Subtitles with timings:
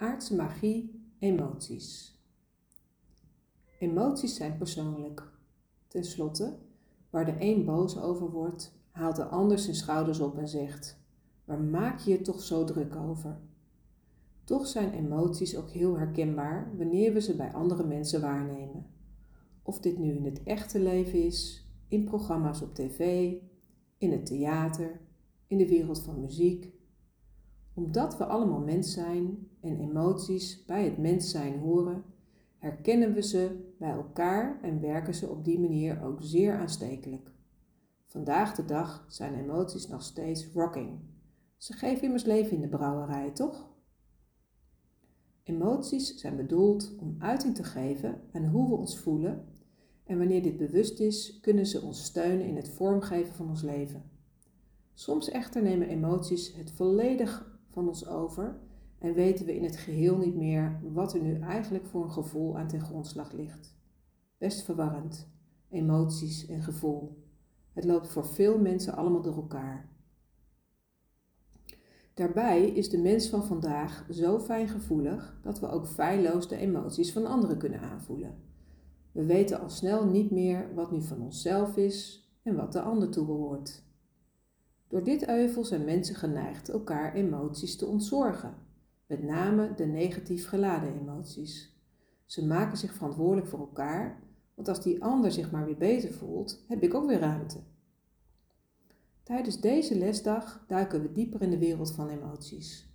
[0.00, 2.20] Aardse magie, emoties.
[3.78, 5.32] Emoties zijn persoonlijk.
[5.88, 6.58] Ten slotte,
[7.10, 10.98] waar de een boos over wordt, haalt de ander zijn schouders op en zegt:
[11.44, 13.40] Waar maak je je toch zo druk over?
[14.44, 18.86] Toch zijn emoties ook heel herkenbaar wanneer we ze bij andere mensen waarnemen.
[19.62, 23.32] Of dit nu in het echte leven is, in programma's op tv,
[23.98, 25.00] in het theater,
[25.46, 26.78] in de wereld van muziek.
[27.80, 32.04] Omdat we allemaal mens zijn en emoties bij het mens zijn horen,
[32.58, 37.30] herkennen we ze bij elkaar en werken ze op die manier ook zeer aanstekelijk.
[38.04, 40.98] Vandaag de dag zijn emoties nog steeds rocking.
[41.56, 43.68] Ze geven immers leven in de brouwerij, toch?
[45.42, 49.44] Emoties zijn bedoeld om uiting te geven aan hoe we ons voelen
[50.04, 54.10] en wanneer dit bewust is, kunnen ze ons steunen in het vormgeven van ons leven.
[54.94, 58.58] Soms echter nemen emoties het volledig van ons over
[58.98, 62.58] en weten we in het geheel niet meer wat er nu eigenlijk voor een gevoel
[62.58, 63.74] aan ten grondslag ligt.
[64.38, 65.28] Best verwarrend,
[65.68, 67.24] emoties en gevoel.
[67.72, 69.88] Het loopt voor veel mensen allemaal door elkaar.
[72.14, 77.26] Daarbij is de mens van vandaag zo fijngevoelig dat we ook feilloos de emoties van
[77.26, 78.34] anderen kunnen aanvoelen.
[79.12, 83.10] We weten al snel niet meer wat nu van onszelf is en wat de ander
[83.10, 83.82] toebehoort.
[84.90, 88.54] Door dit euvel zijn mensen geneigd elkaar emoties te ontzorgen,
[89.06, 91.82] met name de negatief geladen emoties.
[92.26, 94.22] Ze maken zich verantwoordelijk voor elkaar,
[94.54, 97.58] want als die ander zich maar weer beter voelt, heb ik ook weer ruimte.
[99.22, 102.94] Tijdens deze lesdag duiken we dieper in de wereld van emoties.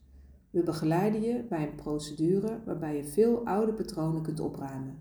[0.49, 4.99] We begeleiden je bij een procedure waarbij je veel oude patronen kunt opruimen,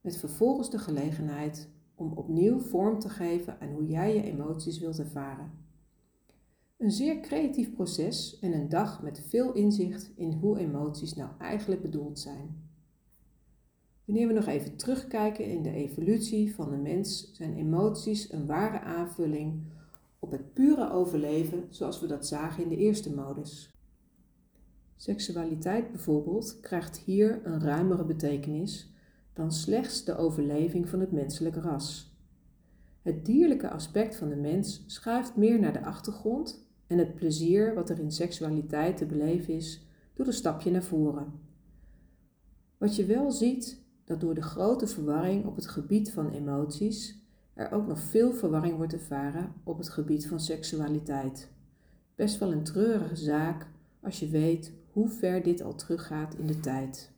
[0.00, 4.98] met vervolgens de gelegenheid om opnieuw vorm te geven aan hoe jij je emoties wilt
[4.98, 5.61] ervaren.
[6.82, 11.82] Een zeer creatief proces en een dag met veel inzicht in hoe emoties nou eigenlijk
[11.82, 12.68] bedoeld zijn.
[14.04, 18.80] Wanneer we nog even terugkijken in de evolutie van de mens, zijn emoties een ware
[18.80, 19.62] aanvulling
[20.18, 23.70] op het pure overleven zoals we dat zagen in de eerste modus.
[24.96, 28.92] Seksualiteit bijvoorbeeld krijgt hier een ruimere betekenis
[29.32, 32.16] dan slechts de overleving van het menselijke ras.
[33.02, 37.90] Het dierlijke aspect van de mens schuift meer naar de achtergrond en het plezier wat
[37.90, 41.32] er in seksualiteit te beleven is, doet een stapje naar voren.
[42.78, 47.20] Wat je wel ziet, dat door de grote verwarring op het gebied van emoties
[47.54, 51.50] er ook nog veel verwarring wordt ervaren op het gebied van seksualiteit.
[52.14, 53.66] Best wel een treurige zaak
[54.00, 57.10] als je weet hoe ver dit al teruggaat in de tijd.